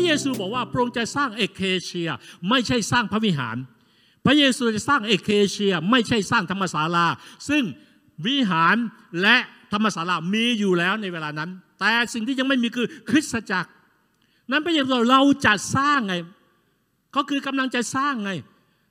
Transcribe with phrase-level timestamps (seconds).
[0.00, 2.08] ระเยซูบอกว่าพระองค์จะสร้างเอเคเชีย
[2.48, 3.56] ไม่ใช่สร้างพระวิหาร
[4.24, 7.06] พระเยซูจะสร้างเอเคเชีย ไม่ใช่สร้างธรรมศาลา
[7.48, 7.62] ซึ่ง
[8.26, 8.76] วิหาร
[9.22, 9.36] และ
[9.72, 11.50] ธรรมศาลามีอยู่แล้วในเวลานั้น
[11.80, 13.70] แต่สิ่งที่ยังไม่มีคือคริสตจักร
[14.50, 16.14] นั้นพระเยซูเราจะสร้างไง
[17.12, 18.30] เขาคือกำลังจะสร้างไง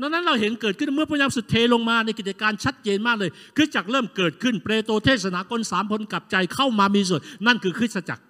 [0.00, 8.24] ดังนั้นเราเห็นเกิดขึ้นเมื่อพระยามสุดเทลงมาในกิจการชัดเจนมากเลยคริสตจักรเริ่มเกิดขึ้นเปโตรเทศนากลสามพลกลับใจเข้ามามีส่วนนั่นคือคริสตจักร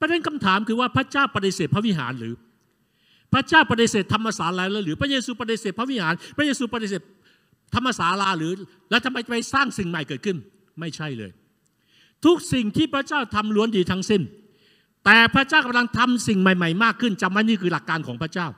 [0.00, 2.34] ประเด็นคำถามคือว่าพระเจ้าปฏิเสธพระวิหารหรือ
[3.32, 7.02] พระเจ้าปฏิเสธธรรมศาลาหรือ พระเยซูปฏิเสธพระวิหาร พระเยซูปฏิเสธ
[7.74, 8.52] ธรรมศาลาหรือ
[8.90, 10.36] แล้วทำไมไปสร้างสิ่งใหม่เกิดขึ้น
[10.80, 11.30] ไม่ใช่เลย
[12.24, 14.22] ทุกสิ่งที่พระเจ้าทำล้วนดีทั้งสิ้น
[15.04, 18.48] แต่พระเจ้ากำลังทำสิ่งใหม่ ๆ มากขึ้นจำไว้นี่คือหลักการของพระเจ้า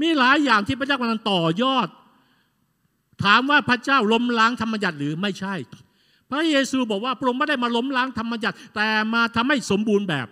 [0.00, 1.88] มีหลายอย่างที่พระเจ้ากำลังต่อยอด
[3.24, 5.54] ถามว่าพระเจ้าล้มล้างธรรมญัติหรือไม่ใช่
[6.30, 10.26] พระเยซูบอกว่าพระองค์ไม่ได้มาล้มล้างธรรมญัติแต่มาทำให้สมบูรณ์แบบ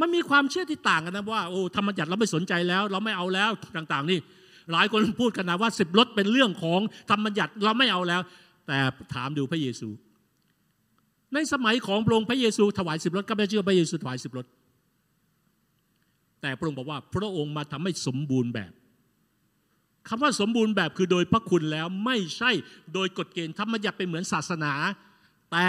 [0.00, 4.18] มันมีความเชื่อที่ต่างกันนะว่าโอ้ธรรมบัญญัติเราไม่สนใจแล้ว เราไม่เอาแล้วต่าง ๆ นี่
[4.72, 8.20] หลายคนพูดกันนะว่าสิบรถเป็นเรื่องของธรรมบัญญัติเราไม่เอาแล้ว
[8.66, 8.78] แต่
[9.14, 9.88] ถามดูพระเยซู
[11.34, 14.46] ในสมัยของพระองค์พระเยซูถวายสิบรถก็ไม่เชื่อพระเยซูถวายสิบรถ
[16.42, 18.72] แต่พระองค์บอกว่าพระองค์มาทำให้สมบูรณ์แบบ
[20.08, 22.50] คำว่าสมบูรณ์แบบคือโดยพระคุณแล้วไม่ใช่
[22.94, 24.72] โดยกฎเกณฑ์ธรรมบัญญัติเป็นเหมือนศาสนา
[25.52, 25.68] แต่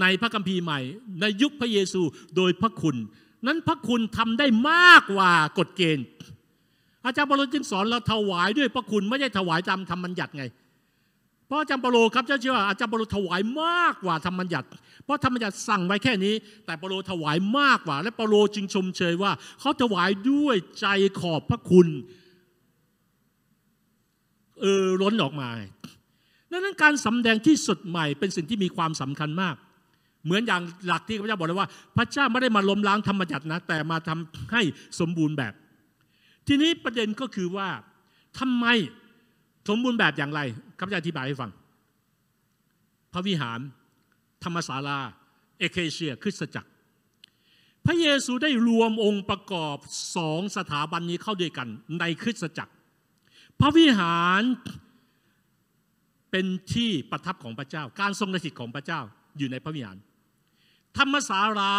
[0.00, 0.80] ในพระคัมภีร์ใหม่
[1.20, 2.02] ในยุคพระเยซู
[2.36, 2.96] โดยพระคุณ
[3.46, 6.06] นั้นพระคุณทำได้มากกว่ากฎเกณฑ์
[7.04, 10.44] อาจารย์เปโลจึงสอนเราถวายด้วยพระคุณไม่ใช่ถวายตามธรรมบัญญัติไง
[11.46, 14.68] เพราะอาจารย์เปโลครับเจ้าเชื่อว่าอาจารย์เปโลถวายมากกว่าธรรมบัญญัติ
[15.04, 16.34] เพราะธรรมบัญญัติสั่งไว้แค่นี้
[16.66, 20.86] แต่เปโลถวายมากกว่า และเปโลจึงชมเชยว่า เขาถวายด้วยใจ
[21.20, 21.88] ขอบพระคุณ
[24.60, 25.50] เออล้นออกมา
[26.50, 29.54] ดังนั้นการสำแดงที่สุดใหม่เป็นสิ่งที่มีความสำคัญมาก
[30.24, 34.62] เหมือนอย่างหลักที่พระเจ้าบอกเลยว่า พระเจ้าไม่ได้มาล้มล้างธรรมจักรนะ แต่มาทำให้
[35.00, 35.52] สมบูรณ์แบบ
[36.46, 37.68] ทีนี้ประเด็นก็คือว่า
[38.38, 38.66] ทำไม
[39.68, 40.40] สมบูรณ์แบบอย่างไร
[40.78, 41.50] ข้าพเจ้าอธิบายให้ฟัง
[43.12, 43.60] พระวิหาร
[44.44, 44.98] ธรรมศาลา
[45.58, 46.70] เอเคเชียคริสตจักร
[47.86, 49.76] พระเยซูได้รวมองค์ประกอบ
[50.16, 51.68] สองสถาบันนี้เข้าด้วยกัน
[52.00, 52.72] ในคริสตจักร
[53.60, 54.42] พระวิหาร
[56.30, 59.00] เป็นที่ประทับของพระเจ้า การทรงสถิตของพระเจ้า
[59.38, 59.96] อยู่ในพระวิหาร
[60.98, 61.74] ธรรมศาลา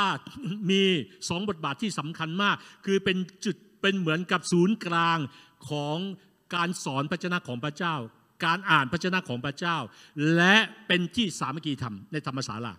[0.69, 0.83] มี
[1.29, 2.55] สองบทบาทที่สำคัญมาก
[2.85, 5.17] คือเป็นจุดเป็นเหมือนกับศูนย์กลาง
[5.69, 5.97] ของ
[6.55, 7.95] การสอนพระเจ้าของพระเจ้า
[8.45, 9.77] การอ่านพระเจ้าของพระเจ้า
[10.35, 10.55] และ
[10.87, 12.73] เป็นที่สามัคคีธรรมในธรรมศาลา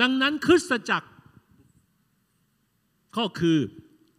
[0.00, 1.08] ดังนั้นคริสตจักร
[3.16, 3.58] ก็คือ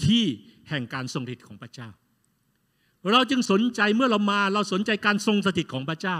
[0.06, 0.25] ที่
[0.69, 1.90] แห่งการทรงสถิตของพระเจ้า
[3.12, 6.17] เราจึงสนใจเมื่อเรามาเราสนใจการทรงสถิตของพระเจ้า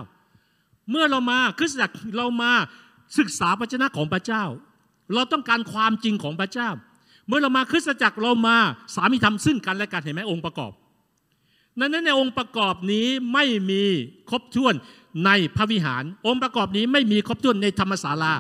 [0.92, 2.52] เมื่อเรามาคริสตจักรเรามา
[3.18, 4.44] ศึกษาพระชนะของพระเจ้า
[5.14, 6.70] เราต้องการความจริงของพระเจ้า
[7.28, 8.58] เมื่อเรามาคริสตจักรเรามา
[8.96, 10.72] สามีธรรมซึ่งกันและกันเห็นไหมองค์ประกอบ
[11.80, 13.84] นั้นในองค์ประกอบนี้ไม่มี
[14.30, 14.74] ครบถ้วน
[15.26, 18.34] ในพระวิหาร องค์ประกอบนี้ไม่มีครบถ้วนในธรรมศาลา